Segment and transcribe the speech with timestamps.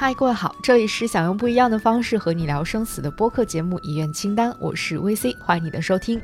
[0.00, 6.18] 嗨，各位好，这里是想用不一样的方式和你聊生死的播客节目《遗愿清单》，我是 VC，欢迎你的收听。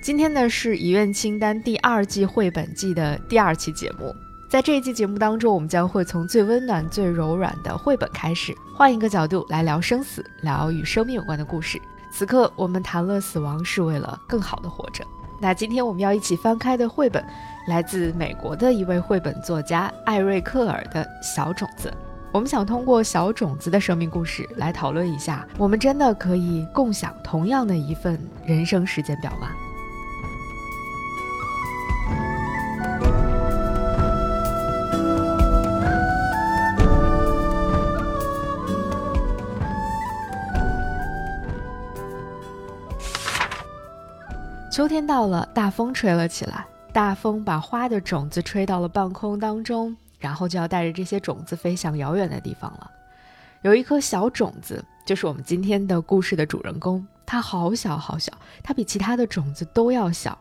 [0.00, 4.12] 今天呢是《遗愿清单》第二季绘本季的第二期节目，
[4.48, 11.80] 在这一期节目当中，我们将会从最温暖、最柔软的绘本开始，换一个角度来聊生死，聊与生命有关的故事。
[12.10, 15.04] 此刻，我们谈论死亡是为了更好的活着。
[15.40, 17.24] 那今天我们要一起翻开的绘本，
[17.68, 21.94] 来自美国的一位绘本作家艾瑞克尔的小种子。
[22.34, 29.52] 我们想通过小种子的生命故事来讨论一下，我们真的可以共享同样的一份人生时间表吗？
[44.72, 49.96] 秋天到了，大风吹了起来，大风把花的种子吹到了半空当中。
[50.24, 52.90] 然后就要带着这些种子飞向遥远的地方了。
[53.60, 57.06] 有一颗小种子，就是我们今天的故事的主人公。
[57.26, 60.38] 它好小好小，它比其他的种子都要小。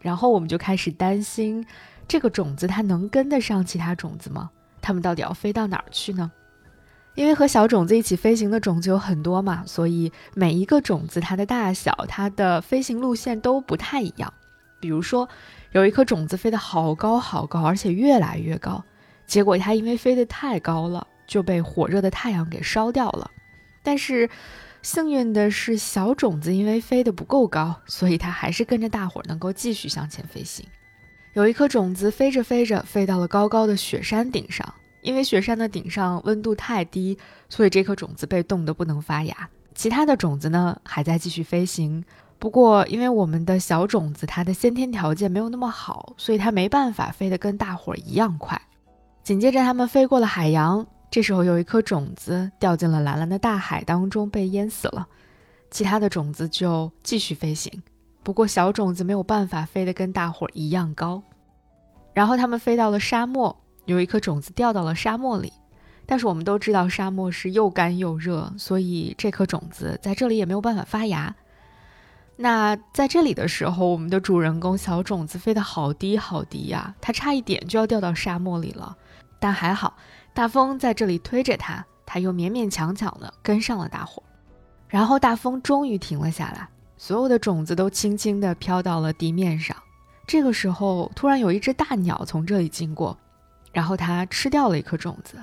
[0.00, 1.66] 然后我们就开始担心，
[2.06, 4.50] 这个种子它能跟得上其他种子吗？
[4.82, 6.30] 它们到底要飞到哪儿去呢？
[7.14, 14.30] 因为和小种子一起飞行的种子有很多嘛，所以每一个种子它的大小、它的飞行路线都不太一样。
[14.78, 15.26] 比如说，
[15.72, 18.84] 有一颗种子飞得好高好高，而且越来越高。
[19.26, 23.30] 结果它因为飞得太高了，就被火热的太阳给烧掉了。
[23.82, 24.28] 但是
[24.82, 30.66] 幸运的是，小种子因为飞得不够高，所以它还是跟着大伙儿能够继续向前飞行。
[31.34, 34.74] 有一颗种子飞着飞着，飞到了高高的雪山顶上。
[35.02, 37.16] 因为雪山的顶上温度太低，
[37.48, 39.48] 所以这颗种子被冻得不能发芽。
[39.72, 42.02] 其他的种子呢，还在继续飞行。
[42.40, 48.60] 不过，因为我们的小种子它的先天条件没有那么好，所以它没办法飞得跟大伙儿一样快。
[49.26, 50.86] 紧接着，他们飞过了海洋。
[51.10, 55.04] 这时候，有一颗种子掉进了蓝蓝的大海当中，被淹死了。
[55.68, 57.82] 其他的种子就继续飞行。
[58.22, 61.20] 不过，小种子没有办法飞得跟大伙儿一样高。
[62.14, 65.52] 然后，他们飞到了沙漠，有一颗种子掉到了沙漠里。
[66.06, 71.34] 但是，我们都知道沙漠是又干又热，所以这颗种子在这里也没有办法发芽。
[72.36, 78.96] 那在这里的时候，我们的主人公小种子飞得好低好低呀，它差一点就要掉到沙漠里了。
[79.38, 79.96] 但还好，
[80.32, 84.28] 大风在这里推着它，它又勉勉强强地跟上了大伙儿。
[84.88, 89.76] 然后大风终于停了下来，所有的种子都轻轻地飘到了地面上。
[90.26, 93.16] 这个时候，突然有一只大鸟从这里经过，
[93.72, 95.38] 然后它吃掉了一颗种子。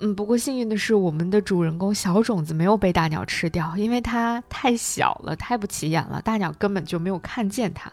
[0.00, 7.92] 嗯，不过幸运的是，我们的主人公小种子没有被大鸟吃掉，因为它太小了，太不起眼了，大鸟根本就没有看见它。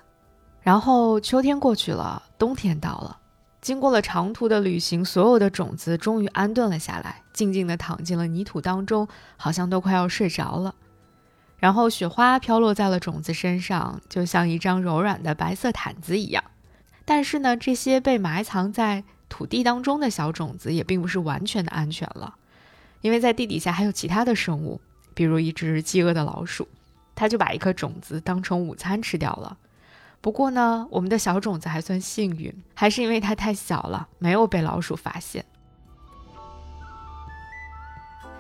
[0.61, 3.17] 然后秋天过去了，冬天到了。
[3.61, 10.75] 经过了长途的旅行，所有的种子终于安顿了下来，静静地躺进了泥土当中，好像都快要睡着了。
[11.57, 16.43] 然后雪花飘落在了种子身上，就像一张柔软的白色毯子一样。
[17.03, 22.35] 但是呢，这些被埋藏在土地当中的小种子也并不是完全的安全了，
[23.01, 24.79] 因为在地底下还有其他的生物，
[25.15, 26.67] 比如一只饥饿的老鼠，
[27.15, 29.57] 它就把一颗种子当成午餐吃掉了。
[30.19, 35.45] 不过呢，我们的小种子还算幸运，还是因为它太小了，没有被老鼠发现。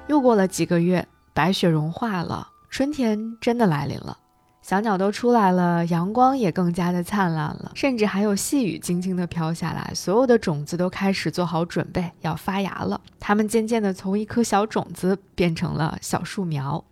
[0.07, 4.17] 又过了几个月，白雪融化了，春天真的来临了，
[4.61, 12.99] 小鸟都出来了，阳光也更加的灿烂了，甚至还有细雨轻轻的飘下来，所有的种子都开始做好准备要发芽了。
[13.19, 16.83] 它们渐渐的从一颗小种子变成了小树苗。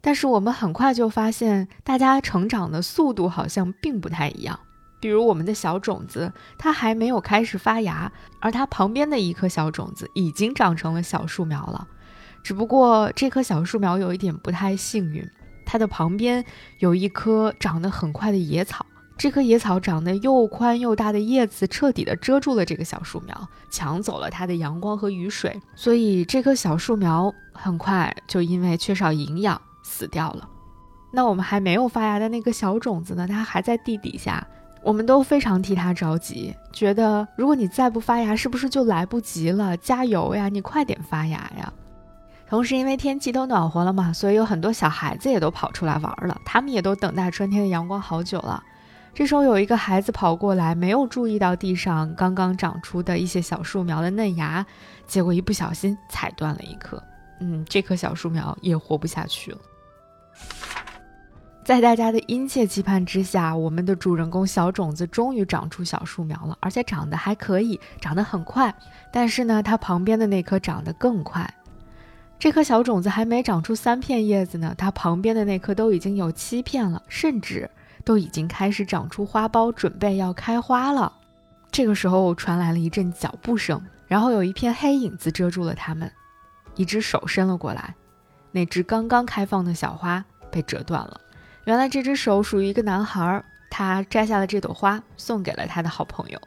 [0.00, 4.58] 但是我们很快就发现，大家成长的速度好像并不太一样。
[5.00, 11.88] 比如我们的小种子，它还没有开始发芽，而它旁边的一颗小种子已经长成了小树苗了。
[12.42, 15.26] 只不过这棵小树苗有一点不太幸运，
[15.64, 16.44] 它的旁边
[16.78, 18.84] 有一棵长得很快的野草。
[19.16, 25.60] 这棵野草长得又宽又大的叶子，彻底的遮住了这个小树苗，抢走了它的阳光和雨水。
[25.74, 29.60] 所以这棵小树苗很快就因为缺少营养。
[29.90, 30.48] 死掉了，
[31.10, 33.26] 那我们还没有发芽的那个小种子呢？
[33.26, 34.46] 它还在地底下，
[34.84, 39.76] 我们都非常替它着急，觉得如果你再不发芽，是不是就来不及了？
[39.76, 41.72] 加油呀，你快点发芽呀！
[42.48, 46.40] 同时，因为天气都暖和了嘛，所以有很多小孩子也都跑出来玩了。
[46.44, 48.62] 他们也都等待春天的阳光好久了。
[49.12, 54.64] 这时候，有一个孩子跑过来，没有注意到地上刚刚长出的一些小树苗的嫩芽，
[55.06, 57.02] 结果一不小心踩断了一棵。
[57.40, 59.58] 嗯，这棵小树苗也活不下去了。
[61.70, 68.74] 在大家的殷切期盼之下，我们的主人公小种子终于长出小树苗了，而且长得还可以，长得很快。
[69.12, 71.48] 但是呢，它旁边的那棵长得更快。
[72.40, 77.70] 这颗小种子还没长出三片叶子呢，它旁边的那颗都已经有七片了，甚至
[78.04, 81.12] 都已经开始长出花苞，准备要开花了。
[81.70, 86.10] 这个时候传来了一阵脚步声，然后有一片黑影子遮住了它们，
[86.74, 87.94] 一只手伸了过来，
[88.50, 91.20] 那只刚刚开放的小花被折断了。
[91.64, 96.40] 原来这只手属于一个男孩，他摘下了这朵花，送给了他的好朋友。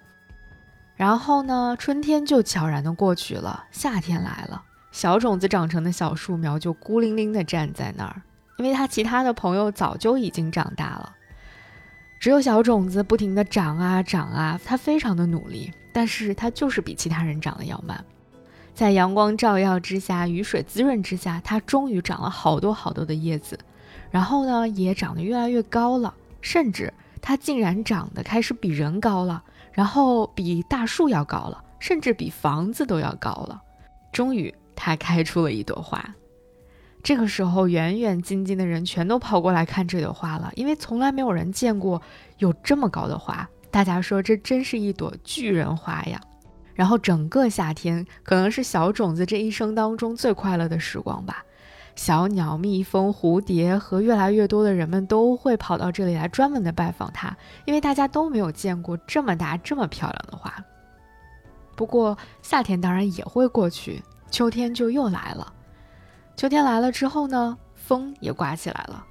[0.95, 8.21] 然后呢，春天就悄然的过去了，夏天来了，小种子长成的小树苗就孤零零的站在那儿，
[8.57, 11.15] 因为他其他的朋友早就已经长大了，
[12.19, 18.03] 只有小种子不停的长啊长啊，它非常的努力，但是它就是比其他人长得要慢。
[18.73, 23.57] 在阳光照耀之下，雨水滋润之下，它终于长了好多好多的叶子。
[24.13, 33.59] 然后呢，也长得越来越高了，甚至它竟然长得开始比人高了，然后比大树要高了，甚至比房子都要高了。
[34.11, 36.13] 终于，它开出了一朵花。
[37.01, 41.99] 这个时候，远远近近的人全都跑过来看这朵花了，因为从来没有人见过
[42.37, 43.49] 有这么高的花。
[43.71, 46.21] 大家说，这真是一朵巨人花呀！
[46.75, 51.43] 然后，整个夏天可能是小种子这一生当中最快乐的时光吧。
[51.95, 57.35] 小鸟、蜜蜂、蝴蝶和越来越多的人们都会跑到这里来，专门的拜访它，
[57.65, 60.51] 因为大家都没有见过这么大、这么漂亮的花。
[61.75, 65.53] 不过夏天当然也会过去，秋天就又来了。
[66.35, 69.05] 秋天来了之后呢，风也刮起来了，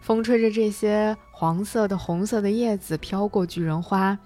[0.00, 4.16] 风吹着这些黄色的、红色的叶子飘过巨人花，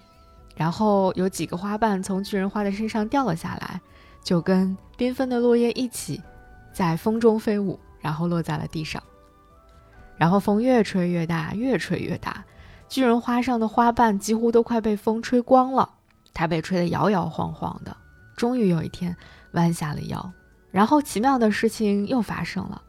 [0.54, 3.80] 然后有几个花瓣从巨人花的身上掉了下来，
[4.22, 6.20] 就跟缤纷的落叶一起
[6.74, 7.78] 在风中飞舞。
[8.06, 9.02] 然后落在了地上，
[10.16, 12.44] 然后风越吹越大，越吹越大，
[12.88, 15.90] 巨人花上的花瓣几乎都快被风吹光了，
[16.32, 17.96] 它被吹得摇摇晃晃的，
[18.36, 19.16] 终于有一天
[19.54, 20.32] 弯下了腰。
[20.70, 22.80] 然后奇妙的事情又发生了，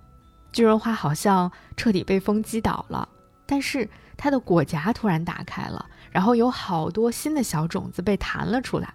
[0.51, 3.09] 巨人花好像彻底被风击倒了，
[3.47, 8.93] 但是它的果荚突然打开了，然后有好多新的小种子被弹了出来，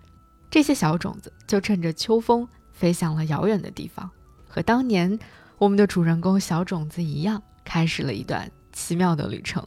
[0.49, 4.09] 这些小种子就趁着秋风飞向了遥远的地方，
[4.47, 5.19] 和当年。
[5.62, 9.64] 我们的主人公小种子一样，开始了一段奇妙的旅程。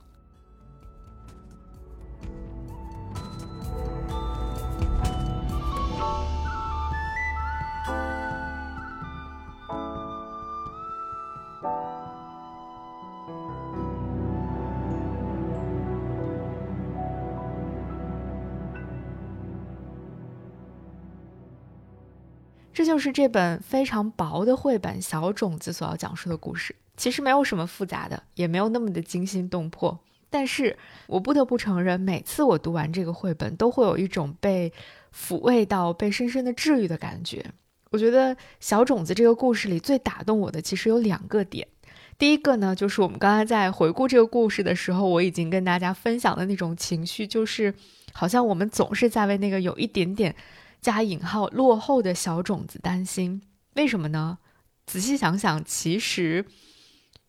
[22.85, 26.75] 就是这本非常薄的绘本《小种子》所要讲述的故事。
[26.95, 29.99] 其实没有什么复杂的，也没有那么的惊心动魄。
[30.29, 30.77] 但是
[31.07, 34.71] 我不得不承认，每次我读完这个绘本，都会有一种被
[35.13, 37.45] 抚慰到、被深深的治愈的感觉。
[37.91, 41.67] 我觉得《小种子》这个故事里最打动我的，其实有两个点。
[42.17, 47.73] 第一个呢，就是我们刚才在回顾这个故事的时候，我已经跟大家分享的那种情绪，就是
[48.13, 50.33] 好像我们总是在为那个有一点点。
[50.85, 53.41] 加引号落后的小种子担心，
[53.73, 54.37] 为什么呢？
[54.85, 56.45] 仔细想想，其实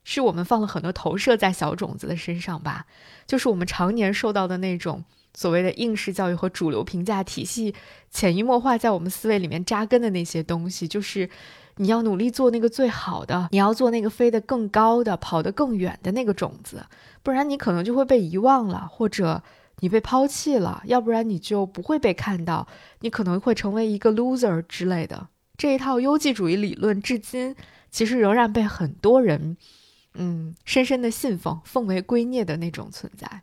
[0.05, 2.85] 是我们放了很多投射在小种子的身上吧。
[3.27, 7.75] 就是我们常年受到的那种所谓的应试教育和主流评价体系
[8.11, 11.31] 潜移默化在我们思维里面扎根的那些东西，就是
[11.77, 16.85] 你要努力做那个最好的，你要做那个飞得更高的、跑得更远的那个种子，
[17.23, 19.43] 不然你可能就会被遗忘了，或者。
[19.81, 22.67] 你被抛弃了，要不然你就不会被看到，
[23.01, 25.29] 你可能会成为一个 loser 之类的。
[25.57, 27.55] 这一套优绩主义理论至今
[27.91, 29.57] 其实仍然被很多人，
[30.15, 33.43] 嗯，深深的信奉，奉为圭臬的那种存在。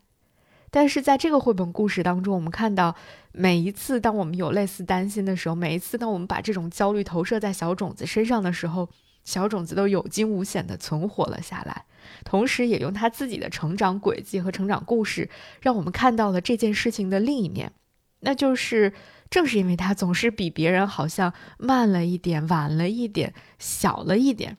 [0.70, 2.96] 但是在这个绘本故事当中，我们看到
[3.30, 8.88] 每一次当我们有类似担心的时候，每一次当我们把这种焦虑投射在小种子身上的时候，
[9.24, 11.84] 小种子都有惊无险地存活了下来。
[12.24, 15.28] 同时，也用他自己的成长轨迹和成长故事，
[15.60, 17.72] 让我们看到了这件事情的另一面。
[18.20, 18.94] 那就是，
[19.28, 24.56] 正是因为他总是比别人好像慢了一点、晚了一点、小了一点，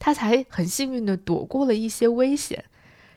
[0.00, 2.64] 他才很幸运地躲过了一些危险。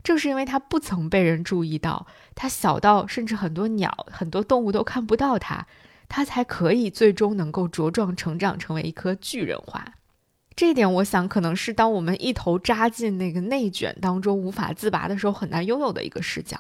[0.04, 2.06] 正是因为他不曾被人注意到，
[2.36, 5.68] 他小到甚至很多鸟、很多动物都看不到他，
[6.08, 9.97] 他才可以最终能够茁壮成长，成为一棵巨人花。
[10.58, 16.60] 这一点，我想可能是当我们一头扎进那个内卷当中无法自拔的时候，很难拥有的一个视角。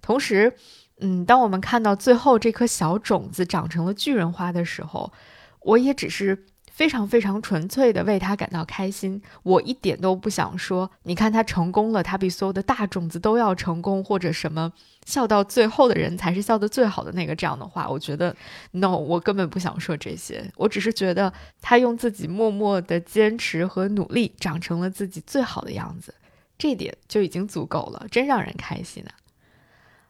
[0.00, 0.52] 同时，
[0.98, 5.12] 嗯，当我们看到最后这颗小种子长成了巨人花的时候，
[5.60, 9.20] 我也只是非常非常纯粹的为他感到开心。
[9.42, 14.72] 我一点都不想说，你看他成功了，他比所有的大种子都要成功，或者什么
[15.04, 17.86] 笑到最后的人才是笑得最好的那个这样的话。
[17.86, 18.34] 我觉得
[18.70, 20.50] ，no，我根本不想说这些。
[20.56, 26.14] 我只是觉得他用自己默默的坚持和努力，长成了自己最好的样子，
[26.56, 29.12] 这点就已经足够了，真让人开心啊。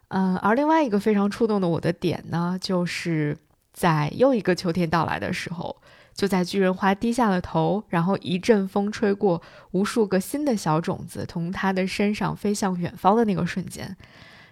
[0.09, 3.37] 嗯，而另外一个非常触动的我的点呢，就是
[3.73, 5.76] 在又一个秋天到来的时候。
[6.14, 9.40] 就在巨人花低下了头，然后一阵风吹过，
[9.71, 13.97] 无数个新的小种子从他的身上飞向远方的那个瞬间，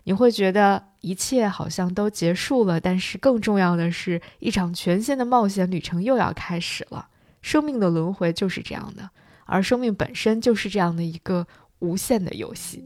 [0.05, 7.09] 你会觉得一切好像都结束了，但是更重要的是，一场全新的冒险旅程又要开始了。
[7.43, 9.11] 生命的轮回就是这样的，
[9.47, 11.47] 而生命本身就是这样的一个
[11.79, 12.85] 无限的游戏。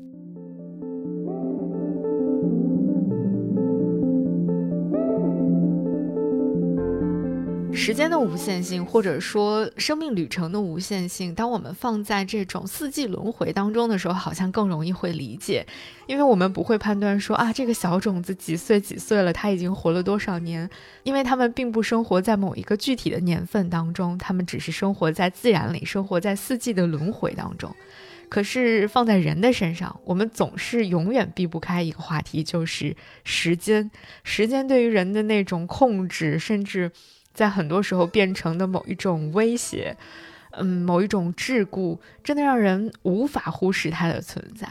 [7.74, 15.66] 时间的无限性，或者说生命旅程的无限性，当我们放在这种四季轮回当中的时候，好像更容易会理解，
[16.06, 20.68] 因为我们不会判断说啊，这个小种子几岁几岁了，它已经活了多少年，
[21.02, 27.74] 因为他们并不生活在某一个具体的年份当中，他们只是生活在自然里，生活在四季的轮回当中。
[28.30, 33.90] 可是放在人的身上，我们总是永远避不开一个话题，就是时间。
[34.22, 36.90] 时间对于人的那种控制，甚至。
[37.34, 39.96] 在很多时候变成的某一种威胁，
[40.52, 44.68] 嗯，某一种桎梏，真的让人无法忽视它的存在。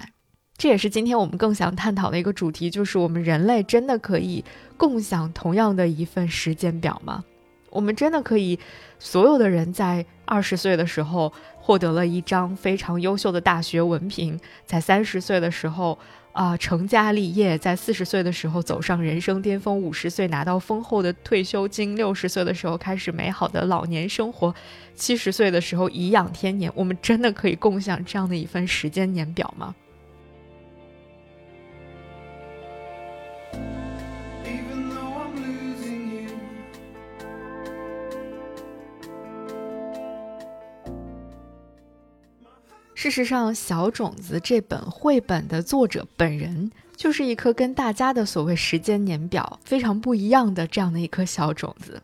[0.58, 4.46] 这也是今天我们更想探讨的一个主题，就是我们人类真的可以
[4.78, 7.26] 共享同样的一份时间表吗？
[7.70, 8.58] 我们真的可以，
[8.98, 16.00] 所有的人在二十岁的时候获得了一张非常优秀的大学文凭，在三十岁的时候。
[16.34, 24.54] 啊，成家立业，在四十岁的时候走上人生巅峰，五十岁拿到丰厚的退休金，六十岁的时候开始美好的老年生活，
[24.96, 26.72] 七十岁的时候颐养天年。
[26.74, 29.76] 我们真的可以共享这样的一份时间年表吗？
[43.04, 52.02] 事实上，《小种子》这本绘本的作者本人就是一颗跟大家的所谓时间年表非常不一样的这样的一颗小种子。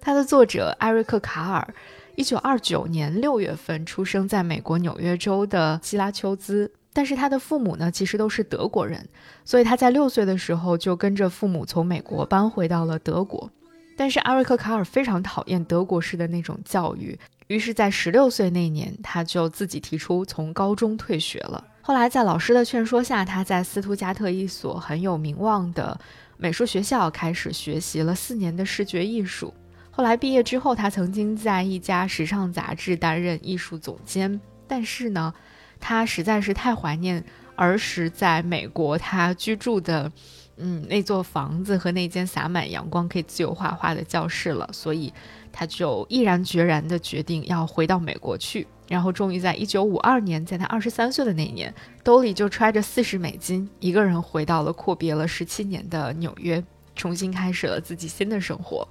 [0.00, 1.74] 它的作者艾瑞克·卡尔，
[2.16, 9.08] 一九二九年六月份出生在美国纽约州的希拉丘兹，但是他的父母呢其实都是德国人，
[9.44, 13.48] 所以他在六岁的时候就跟着父母从美国搬回到了德国。
[13.96, 17.16] 但是艾瑞克·卡尔非常讨厌德国式的那种教育。
[17.46, 21.62] 于是，在十六岁那年，他就自己提出从高中退学了。
[21.82, 26.00] 后来，在老师的劝说下，他在斯图加特一所很有名望的
[26.38, 29.52] 美术学校开始学习了四年的视觉艺术。
[29.90, 34.40] 后来毕业之后，他曾经在一家时尚杂志担任艺术总监。
[34.66, 35.34] 但是呢，
[35.78, 37.22] 他实在是太怀念
[37.56, 40.10] 儿时在美国他居住的。
[40.56, 45.12] 嗯，那座房子和那间洒满阳光、可以自由画画的教室了，所以
[45.56, 48.66] 他就毅然决然地决定要回到美国去。
[48.88, 56.62] 然后，终于在一九五二年，在他二十三岁的那年，兜里就揣着四十美金，一个人回到了阔别了十七年的纽约，
[56.94, 58.86] 重新开始了自己新的生活。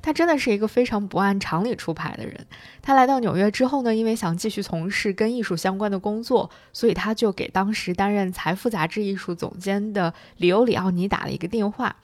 [0.00, 2.46] 他真的是一个非常不按常理出牌的人。
[2.80, 11.96] 他来到纽约之后呢，因为想继续从事跟艺术相关的工作，所以他就给当时担任《财富》杂志艺术总监的里欧里奥尼打了一个电话。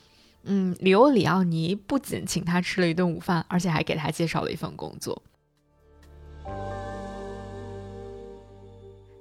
[0.44, 5.22] 嗯，里欧里奥尼不仅请他吃了一顿午饭，而且还给他介绍了一份工作。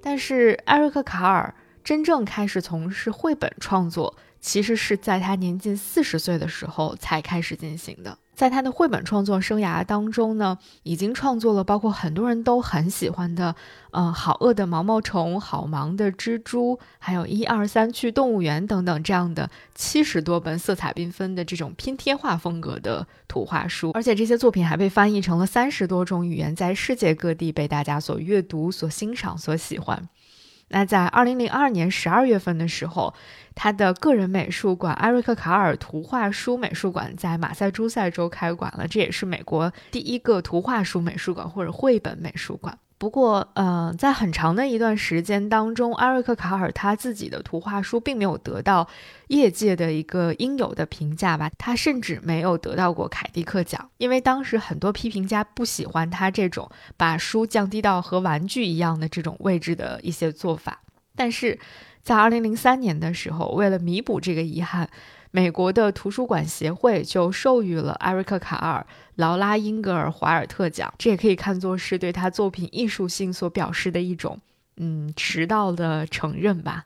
[0.02, 8.18] 但是艾瑞克·卡尔真正开始从事绘本创作，其实是在他年近四十岁的时候才开始进行的。
[8.34, 13.54] 在他的绘本创作生涯当中呢，已经创作了包括很多人都很喜欢的，
[13.92, 30.08] 嗯，好饿的毛毛虫、好忙的蜘蛛，还有一二三去动物园等等这样的七十多本色彩缤纷的这种拼贴画风格的图画书，而且这些作品还被翻译成了三十多种语言，在世界各地被大家所阅读、所欣赏、所喜欢。
[30.72, 33.14] 那在二零零二年十二月份的时候。
[33.54, 42.78] 他的个人美术馆艾瑞克·卡尔图画书美术馆在马赛诸塞州开馆了，这也是美国第一个图画书美术馆或者绘本美术馆。
[43.02, 48.88] 不过，呃，在很长的一段时间当中，艾瑞克·卡尔他自己的图画书并没有得到
[49.26, 60.80] 业界的一个应有的评价吧，他甚至没有得到过凯迪克奖，因为当时很多批评家不喜欢他这种把书降低到和玩具一样的这种位置的一些做法，
[61.16, 61.58] 但是。
[62.04, 64.90] 在二零零三年的时候，为了弥补这个遗憾，
[65.32, 68.86] 美国的图书馆协会就授予了艾瑞克·卡尔、
[69.16, 74.38] 劳拉·英格尔·华尔特奖，这也可以看作是对他作品艺术性所表示的一种，
[74.76, 76.84] 嗯，迟到的承认吧。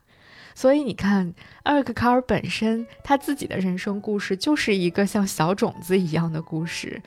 [0.54, 1.34] 所以你看，
[1.64, 7.02] 艾瑞克·卡尔本身他自己的人生故事就是一个像小种子一样的故事。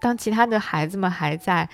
[0.00, 1.68] 当其他的孩子们还在。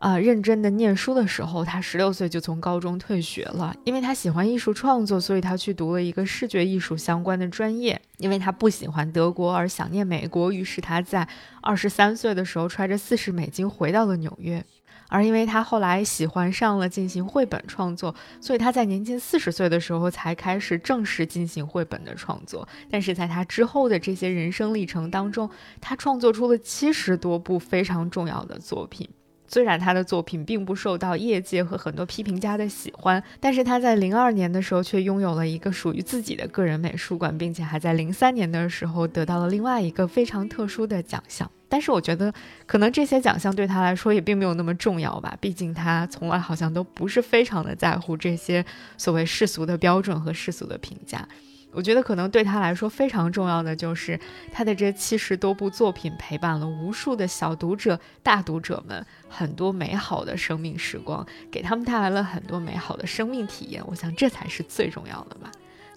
[0.00, 8.00] 啊，认真的念书的时候，他十六岁就从高中退学了，因为他喜欢艺术创作，所以他去读了一个视觉艺术相关的专业。
[8.20, 11.26] 因为他不喜欢德国而想念美国，于是他在
[11.60, 14.64] 二十三岁的时候揣着四十美金回到了纽约。
[15.08, 22.68] 而因为他后来喜欢上了进行绘本创作，所以他在年近四十岁的时候才开始正式进行绘本的创作。
[22.88, 25.50] 但是在他之后的这些人生历程当中，
[25.80, 29.08] 他创作出了七十多部非常重要的作品。
[29.52, 41.50] 虽然他的作品并不受到业界和很多批评家的喜欢，但是他在零二年的时候却拥有了一个属于自己的个人美术馆，并且还在零三年的时候得到了另外一个非常特殊的奖项。
[41.68, 42.32] 但是我觉得，
[42.64, 48.64] 可能这些奖项对他来说也并没有那么重要吧，毕竟他从来好像都不是非常的在乎这些
[48.96, 51.28] 所谓世俗的标准和世俗的评价。
[51.72, 54.18] 我觉得可能对他来说非常重要的就是
[54.52, 63.82] 他的这七十多部作品陪伴了无数的小读者、大读者们很多美好的生命时光，给他们带来了很多美好的生命体验。
[63.86, 65.50] 我想这才是最重要的吧。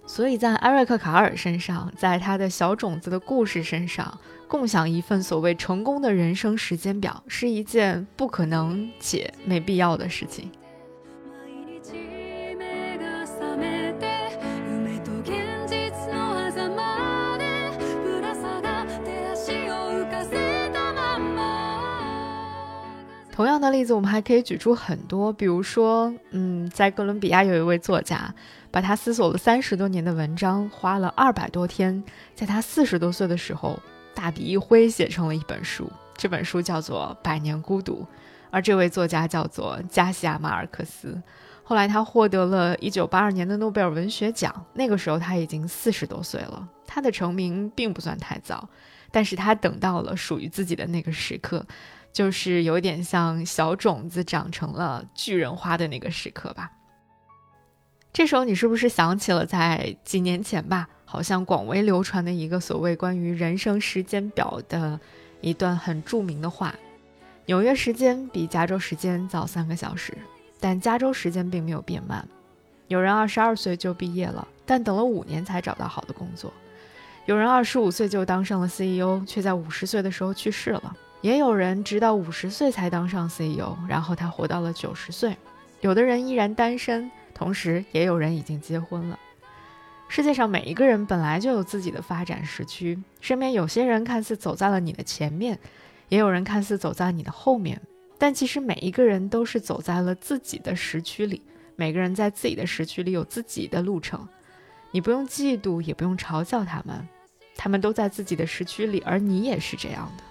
[0.06, 10.52] 所以在艾瑞克·卡尔身上，在他的小种子的故事身上，共享一份所谓成功的人生时间表，是一件不可能且没必要的事情。
[23.34, 28.32] 同样的例子，我们还可以举出很多，比如说，嗯，在哥伦比亚有一位作家，
[28.70, 32.04] 把他思索了三十多年的文章，花了二百多天，
[32.36, 33.80] 在他四十多岁的时候，
[34.14, 35.92] 大笔一挥写成了一本书。
[36.16, 38.02] 这本书叫做《百年孤独》，
[38.52, 41.20] 而这位作家叫做加西亚·马尔克斯。
[41.64, 46.70] 后来他获得了一九八二年的诺贝尔文学奖，那个时候他已经四十多岁了。
[46.86, 48.70] 他的成名并不算太早，
[49.10, 51.66] 但是他等到了属于自己的那个时刻。
[52.14, 56.72] 就是有点像小种子长成了巨人花的那个时刻吧。
[58.14, 65.00] 这时候你是不是想起了在几年前吧，好像广为流传的一个所谓关于人生时间表的
[65.42, 66.76] 一段很著名的话：
[67.48, 70.16] 纽约时间比加州时间早三个小时，
[70.60, 72.24] 但加州时间并没有变慢。
[72.88, 76.52] 有人二十二岁就毕业了，但等了五年才找到好的工作；
[77.26, 80.96] 有人二十五岁就当上了 CEO，却在五十岁的时候去世了。
[81.24, 85.38] 也有人直到五十岁才当上 CEO，然后他活到了九十岁。
[85.80, 89.18] 有的人依然单身，同时也有人已经结婚了。
[90.10, 95.58] 世界上每一个人本来就有自己的发展时区，身边有些人看似走在了你的前面，
[96.10, 97.80] 也有人看似走在你的后面，
[98.18, 101.42] 但其实每一个人都是走在了自己的时区里。
[101.78, 104.28] 每个人在自己的时区里有自己的路程，
[104.92, 107.08] 你不用嫉妒，也不用嘲笑他们，
[107.56, 110.24] 他们都在自己的时区里，而你也是这样的。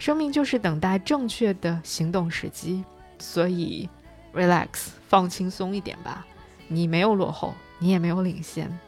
[0.00, 2.82] 生命就是等待正确的行动时机，
[3.18, 3.86] 所以
[4.34, 6.26] ，relax，放轻松一点吧。
[6.68, 8.80] 你没有落后，你也没有领先，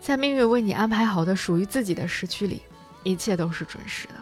[0.00, 2.62] 在命运为你安排好的属于自己的时区里，
[3.02, 4.14] 一切都是准时的。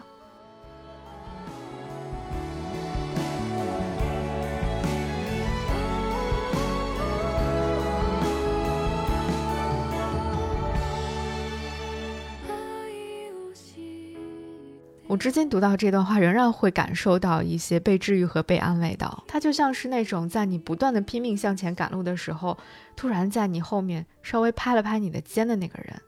[15.23, 19.23] 至今读到这段话，仍然会感受到一些被治愈和被安慰到。
[19.25, 22.57] 它就像是那种在你不断的拼命向前赶路的时候，
[22.97, 26.01] 突然在你后面稍微拍了拍你的肩的那个人。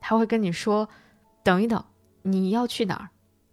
[0.00, 0.88] 他会跟你说
[1.44, 1.84] ：“等一等，
[2.22, 3.10] 你要去哪儿？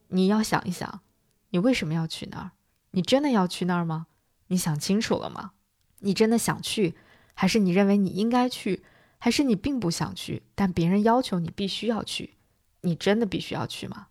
[0.07, 1.01] 你要想一想，
[1.49, 2.51] 你为什么要去那儿？
[2.91, 4.07] 你真的要去那儿吗？
[4.47, 5.51] 你想清楚了吗？
[5.99, 6.95] 你真的想去，
[7.33, 8.83] 还是你认为你应该去，
[9.17, 12.35] 还是你并不想去，但别人要求你必须要去？
[12.79, 14.07] 你真的必须要去吗？”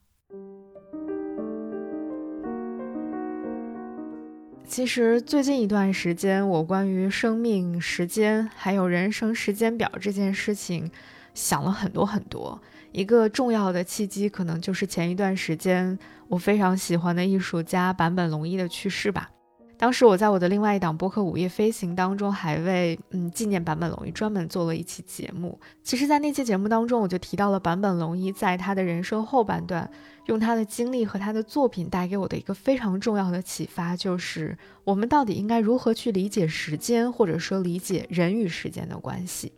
[4.76, 10.90] 其实最近一段时间，我关于生命时间还有人生时间表这件事情
[11.32, 12.60] 想了很多很多。
[12.92, 19.30] 一个重要的契机，可能就是前一段时间我非常喜欢的艺术家坂本龙一的去世吧。
[19.78, 25.60] 当时我在我的另外一档播客《午夜飞行》当中，还为嗯纪念坂本龙一专门做了一期节目。
[25.82, 29.90] 其实，在那期节目当中，我就提到了坂本龙一在他的人生后半段，
[30.26, 39.52] 用他的经历和他的作品带给我的一个非常重要的启发，就是我们到底应该如何去理解时间，或者说理解人与时间的关系。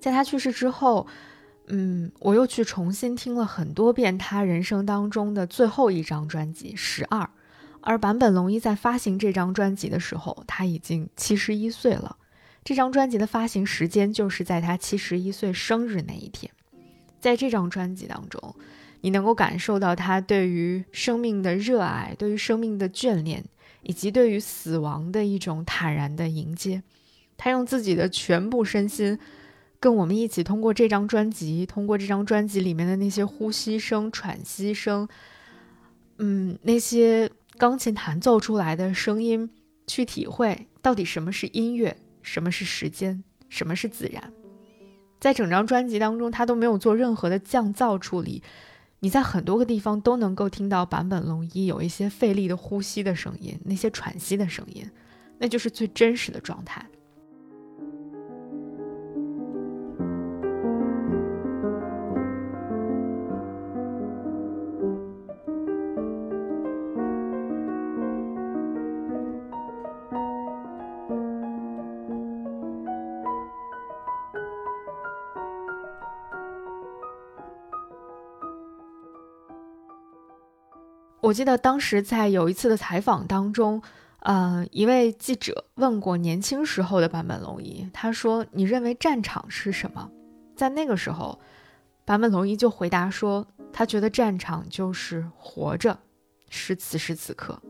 [0.00, 1.06] 在他去世之后。
[1.72, 7.20] 嗯，我又去重新听了很多遍他人生当中的最后一张专辑《十二》，
[7.82, 12.16] 而坂本龙一在发行这张专辑的时候，他已经七十一岁了。
[12.62, 16.52] 这张专辑的发行时间就是在他七十一岁生日那一天。
[17.18, 18.54] 在这张专辑当中，
[19.00, 23.44] 你能够感受到他对于生命的热爱，对于生命的眷恋，
[23.82, 26.82] 以及对于死亡的一种坦然的迎接。
[27.38, 29.18] 他用自己的全部身心，
[29.78, 35.08] 跟我们一起通过这张专辑，通过这张专辑里面的那些呼吸声、喘息声，
[36.18, 39.50] 嗯，那些钢琴弹奏出来的声音，
[39.86, 44.32] 去体会到底什么是音乐，什么是时间，什么是自然。
[45.20, 48.42] 在整张专辑当中，他都没有做任何的降噪处理，
[49.00, 54.90] 你在很多个地方都能够听到坂本龙一有一些费力的呼吸的声音，那些喘息的声音，
[55.36, 56.82] 那就是最真实的状态。
[81.20, 83.82] 我记得当时在有一次的采访当中，
[84.20, 90.10] 呃，一位记者问过年轻时候的坂本龙一，他说：“你认为战场是什么？”
[90.56, 91.38] 在那个时候，
[92.06, 95.98] 坂本龙一就回答说：“他觉得战场就是活着，
[96.48, 97.60] 是此时此刻。”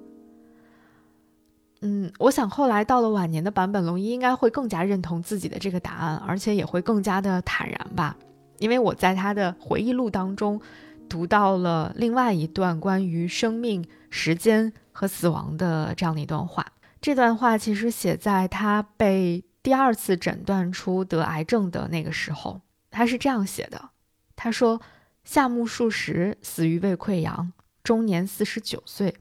[1.82, 8.16] 嗯，我想后来到了晚年的坂本龙一应该会更加认同自己的这个答案，而且也会更加的坦然吧，
[8.58, 10.60] 因为我在他的回忆录当中。
[11.10, 16.64] 读到了另外一段关于生命、时间和死亡的这样的一段话。
[17.00, 22.60] 这段话其实写在他被第二次诊断出得癌症的那个时候。
[22.90, 23.90] 他是这样写的
[24.36, 24.80] ：“他说，
[25.24, 29.16] 夏目漱石死于胃溃疡，终年四十九岁。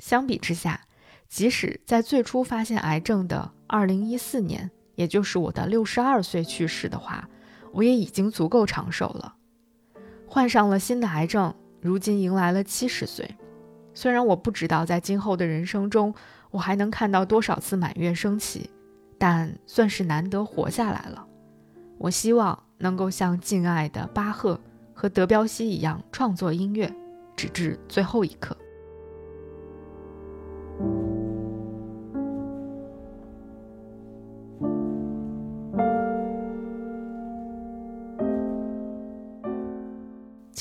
[0.00, 0.80] 相比之下，
[1.28, 7.28] 即使在最初发现癌症的二零一四年，也就是我的六十二岁去世的话，
[7.72, 9.36] 我也已经足够长寿了。”
[10.32, 13.36] 患上了新的癌症，如今迎来了七十岁。
[13.92, 16.14] 虽然我不知道在今后的人生中
[16.50, 18.70] 我还能看到多少次满月升起，
[19.18, 21.26] 但算是难得活下来了。
[21.98, 24.58] 我希望能够像敬爱的巴赫
[24.94, 26.90] 和德彪西一样创作音乐，
[27.36, 28.56] 直至最后一刻。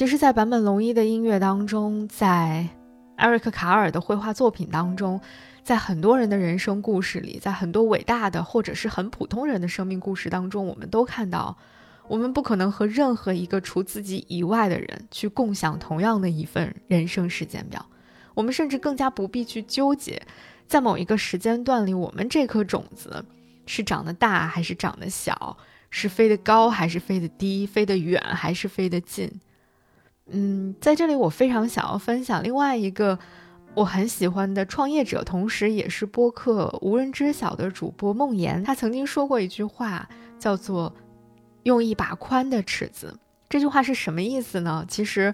[0.02, 2.68] 其实，在坂本龙一的音乐当中，在
[3.18, 5.22] 艾瑞克卡尔的绘画作品当中，
[5.62, 11.56] 在很多人的人生故事里，在很多伟大的或者是很普通人的生命故事当中，我们都看到，
[12.08, 17.86] 我们不可能和任何一个除自己以外的人去共享同样的一份人生时间表。
[18.34, 20.20] 我们甚至更加不必去纠结，
[20.66, 23.24] 在某一个时间段里，我们这颗种子
[23.68, 25.56] 是长得大还是长得小，
[25.92, 29.32] 是飞得高还是飞得低，飞得远还是飞得近。
[30.28, 33.18] 嗯，在这里我非常想要分享另外一个
[33.74, 38.64] 我很喜欢的创业者，同时也是播客无人知晓的主播梦妍。
[38.64, 40.08] 他曾经说过一句话，
[40.38, 40.94] 叫做
[41.64, 43.18] “用一把宽的尺子”。
[43.50, 44.86] 这句话是什么意思呢？
[44.88, 45.34] 其实，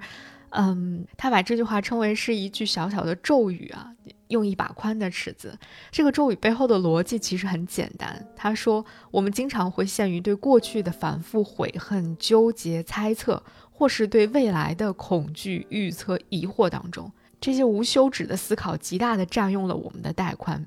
[0.49, 3.91] 嗯，他把这句话称为是一句小小的咒语啊
[4.29, 5.57] ，“用一把宽的尺子”。
[5.91, 8.27] 这个咒语背后的逻辑其实很简单。
[8.35, 13.43] 他说，我们经常会陷于对过去的反复悔恨、纠结、猜测。
[13.77, 20.65] 或是对未来的恐惧、预测、疑惑当中，这些无休止的思考，极大的占用了我们的带宽。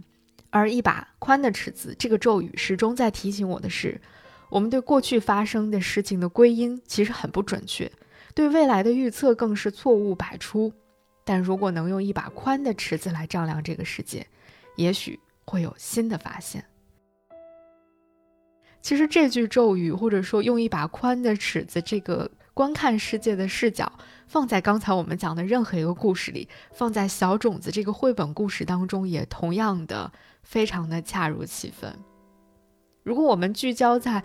[0.51, 4.01] 而一把宽的尺子，这个咒语始终在提醒我的是，
[4.49, 7.91] 我们对过去发生的事情的归因其实很不准确，
[8.33, 10.73] 对未来的预测更是错误百出。
[11.25, 14.25] 但如果能用一把宽的尺子来丈量这个世界，
[14.77, 16.65] 也许会有新的发现。
[18.81, 22.31] 其实这句咒语，或者说用一把宽的尺子，这个。
[22.55, 23.93] 观看世界的视角
[24.27, 31.95] 放在刚才我们讲的任何一个故事里，放在小种子这个绘本故事当中，也同样的非常的恰如其分。
[33.03, 34.23] 如果我们聚焦在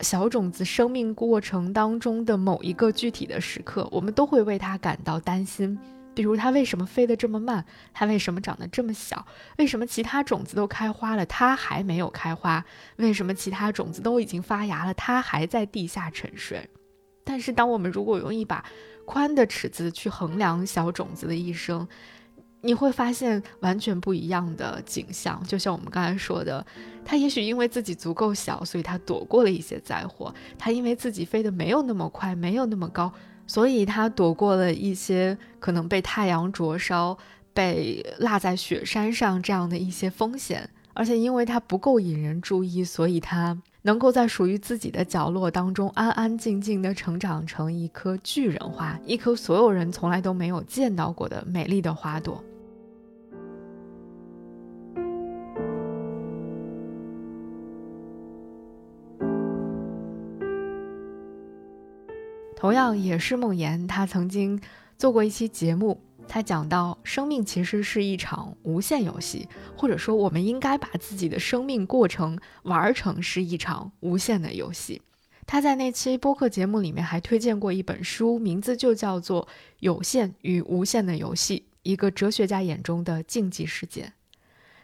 [0.00, 5.78] 小种子生命过程当中的某一个具体的时刻，我们都会为它感到担心。
[6.14, 7.64] 比如它为什么飞得这么慢？
[7.94, 9.24] 它为什么长得这么小？
[9.56, 12.62] 为什么其他种子都开花了，它还没有开花？
[12.96, 16.68] 为什么其他种子都已经发芽了，它还在地下沉睡？
[17.24, 18.64] 但是，当我们如果用一把
[19.04, 21.86] 宽的尺子去衡量小种子的一生，
[22.60, 25.42] 你会发现完全不一样的景象。
[25.44, 26.64] 就像我们刚才说的，
[27.04, 33.12] 他也许因为自己足够小，所以他躲过了一些灾祸；他因为自己飞得没有那么快，没有那么高，
[33.46, 37.18] 所以他躲过了一些可能被太阳灼烧、
[37.52, 40.70] 被落在雪山上这样的一些风险。
[40.94, 52.42] 而且因为它不够引人注意，所以他能够在属于自己的角落当中安安静静地成长成一棵巨人花，一棵所有人从来都没有见到过的美丽的花朵。
[62.54, 64.60] 同样也是梦妍，她曾经
[64.96, 66.00] 做过一期节目。
[66.28, 75.02] 他讲到，生命其实是一场无限游戏，或者说，我们应该把自己的生命过程玩成是一场无限的游戏。
[75.46, 79.46] 他在那期播客节目里面还推荐过一本书，名字就叫做
[79.80, 84.04] 《有限与无限的游戏：一个哲学家眼中的竞技世界》。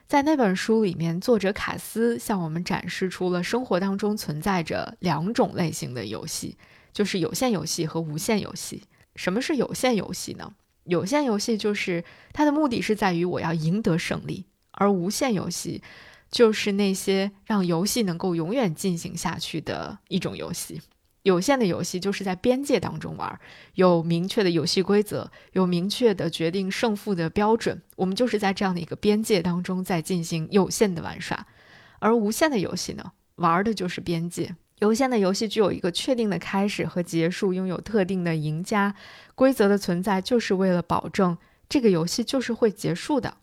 [0.06, 6.58] 在那本书里面，作者卡斯向我们展示出了生活当中存在着两种类型的游戏，
[6.92, 8.82] 就是有限游戏和无限游戏。
[9.16, 10.52] 什么是有限游戏呢？
[10.88, 15.82] 有限游戏就是它的目的是在于我要赢得胜利，而无限游戏
[16.30, 20.80] 就是那些让游戏能够永远进行下去的一种游戏。
[21.24, 23.38] 有限的游戏就是在边界当中玩，
[23.74, 27.82] 有明确的游戏规则，有明确的决定胜负的标准。
[27.96, 31.46] 我们就是在这样的一个边界当中在进行有限的玩耍，
[31.98, 34.56] 而无限的游戏呢，玩的就是边界。
[34.78, 38.94] 有限的游戏具有一个确定的开始和结束，拥有特定的赢家，
[39.38, 43.36] 规则的存在就是为了保证这个游戏就是会结束的。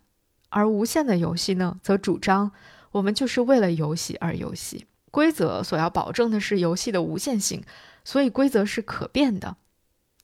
[0.50, 2.52] 而无限的游戏呢，则主张
[2.90, 7.64] 我们就是为了游戏而游戏，规则所要保证的是游戏的无限性，
[8.04, 9.56] 所以规则是可变的。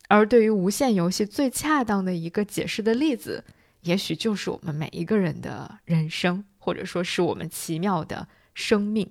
[0.09, 3.43] 而对于无限游戏最恰当的一个解释的例子，
[3.81, 9.11] 也许就是我们每一个人的人生，或者说是我们奇妙的生命。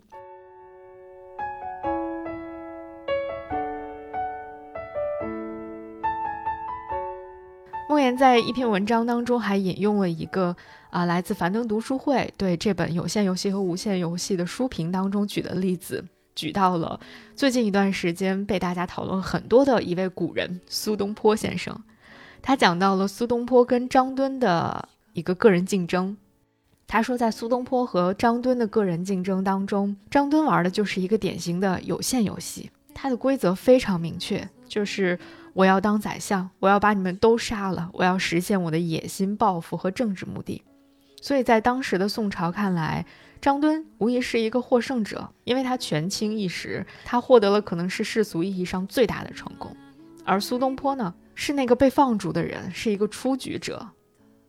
[8.01, 10.55] 梦妍在一篇文章当中还引用了一个
[10.89, 16.99] 啊，来自樊登读书会对这本有限游戏和无限游戏的书评当中举的例子，举到了
[17.35, 21.79] 最近一段时间被大家讨论很多的一位古人苏东坡先生。
[22.41, 26.17] 他讲到了苏东坡跟张敦的一个个人竞争。
[26.87, 35.19] 他说，在苏东坡和张敦的个人竞争当中，张敦玩的就是一个典型的有限游戏，它的规则非常明确，就是。
[35.53, 40.63] 我要当宰相，我要把你们都杀了，我要实现我的野心、抱负和政治目的。
[41.21, 43.05] 所以在当时的宋朝看来，
[43.39, 49.75] 张敦无疑是一个获胜者，因为他权倾一时，他获得了可能是世俗意义上最大的成功。
[50.23, 53.87] 而苏东坡呢，是那个被放逐的人，是一个出局者，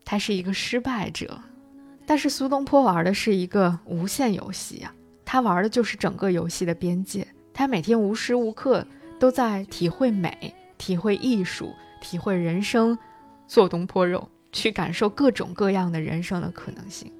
[0.05, 1.41] 他是一个失败者。
[2.07, 8.87] 但是苏东坡玩的是一个无限游戏啊，他玩的就是整个游戏的边界，他每天无时无刻
[9.19, 10.55] 都在体会美。
[10.83, 12.99] 体会艺术，体会人生，
[13.47, 17.13] 做东坡肉，去感受各种各样的人生的可能性。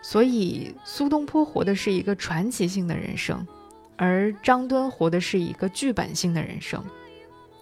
[0.00, 3.44] 所以，苏东坡活的是一个传奇性的人生，
[3.96, 6.80] 而张敦活的是一个剧本性的人生。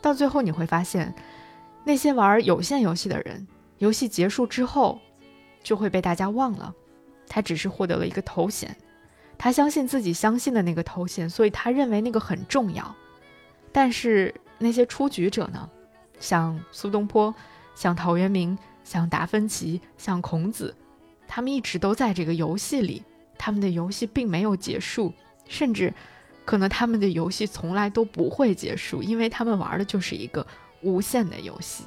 [0.03, 1.15] 到最后，你会发现，
[1.83, 5.01] 那些玩有限游戏的人，游戏结束之后，
[5.63, 6.75] 就会被大家忘了。
[7.27, 8.77] 他只是获得了一个头衔，
[9.39, 12.95] 他相信自己相信的那个头衔，所以他认为那个很重要。
[13.73, 14.35] 但是。
[14.61, 15.69] 那些出局者呢？
[16.21, 17.35] 像苏东坡，
[17.75, 20.77] 像陶渊明，像达芬奇，像孔子，
[21.27, 23.03] 他们一直都在这个游戏里，
[23.39, 25.13] 他们的游戏并没有结束，
[25.49, 25.93] 甚至
[26.45, 30.47] 可能他们的游戏从来都不会结束，因为他们玩的就是一个
[30.83, 31.85] 无限的游戏。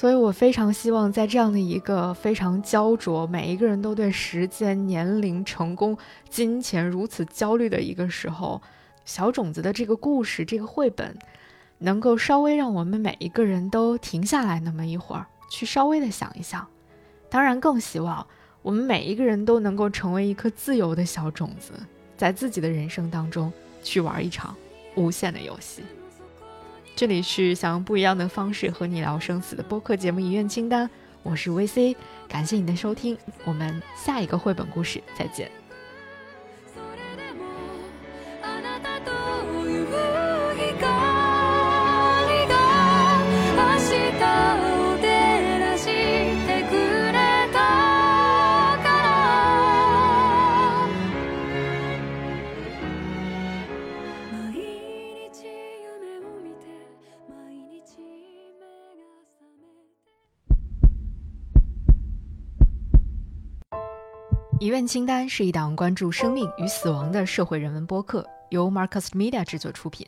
[0.00, 5.94] 所以我非常希望，在这样的一个非常焦灼，每一个人都对时间、年龄、成功、
[6.30, 8.62] 金钱如此焦虑的一个时候，
[9.04, 11.14] 小种子的这个故事、这个绘本，
[11.80, 16.66] 能够稍微让我们每一个人都停下来那么一会儿，去稍微的想一想。
[17.28, 18.26] 当然，更希望
[18.62, 21.74] 我们每一个人都能够成为一颗自由的小种子，
[22.16, 24.56] 在自己的人生当中去玩一场
[24.94, 25.82] 无限的游戏。
[26.96, 30.86] 这里是想用不一样的方式和你聊生死的播客节目《遗愿清单》，
[31.22, 31.96] 我是 VC，
[32.28, 35.59] 感谢你的收听，我们下一个绘本故事再见。
[64.60, 70.06] 遗愿清单是一档关注生命与死亡的社会人文播客，由 Marcus Media 制作出品。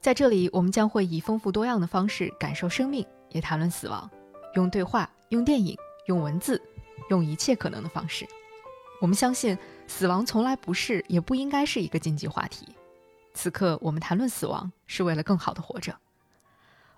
[0.00, 4.08] 在这里，我们将会以丰富多样的方式感受生命，也谈论死亡，
[4.54, 5.76] 用对话、用电影、
[6.06, 6.62] 用文字、
[7.08, 8.24] 用一切可能的方式。
[9.00, 12.68] 我们相信，死亡从来不是，也不应该是一个禁忌话题。
[13.34, 15.92] 此刻，我们谈论死亡，是为了更好的活着。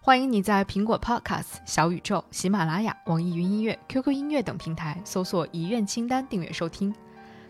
[0.04, 6.92] 欢迎你在苹果 Podcast、小宇宙、喜马拉雅、网易云音乐、QQ 音乐等平台搜索“遗愿清单”订阅收听。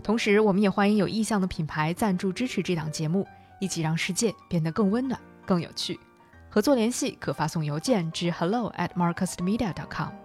[0.03, 3.27] 同时，我们也欢迎有意向的品牌赞助支持这档节目，
[3.59, 5.99] 一起让世界变得更温暖、更有趣。
[6.51, 10.22] 合作联系可发送邮件至 hello at marcusmedia.com。